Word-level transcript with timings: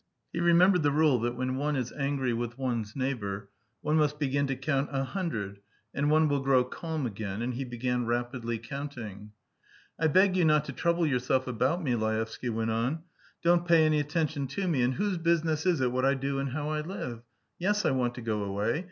He 0.33 0.39
remembered 0.39 0.81
the 0.81 0.89
rule 0.89 1.19
that 1.19 1.35
when 1.35 1.57
one 1.57 1.75
is 1.75 1.93
angry 1.93 2.33
with 2.33 2.57
one's 2.57 2.95
neighbour, 2.95 3.51
one 3.81 3.97
must 3.97 4.17
begin 4.17 4.47
to 4.47 4.55
count 4.55 4.89
a 4.91 5.03
hundred, 5.03 5.59
and 5.93 6.09
one 6.09 6.27
will 6.27 6.39
grow 6.39 6.63
calm 6.63 7.05
again; 7.05 7.43
and 7.43 7.53
he 7.53 7.63
began 7.65 8.07
rapidly 8.07 8.57
counting. 8.57 9.31
"I 9.99 10.07
beg 10.07 10.35
you 10.35 10.43
not 10.43 10.65
to 10.65 10.73
trouble 10.73 11.05
yourself 11.05 11.45
about 11.45 11.83
me," 11.83 11.93
Laevsky 11.95 12.49
went 12.49 12.71
on. 12.71 13.03
"Don't 13.43 13.67
pay 13.67 13.85
any 13.85 13.99
attention 13.99 14.47
to 14.47 14.67
me, 14.67 14.81
and 14.81 14.95
whose 14.95 15.19
business 15.19 15.67
is 15.67 15.81
it 15.81 15.91
what 15.91 16.03
I 16.03 16.15
do 16.15 16.39
and 16.39 16.49
how 16.49 16.69
I 16.69 16.81
live? 16.81 17.21
Yes, 17.59 17.85
I 17.85 17.91
want 17.91 18.15
to 18.15 18.21
go 18.21 18.41
away. 18.43 18.79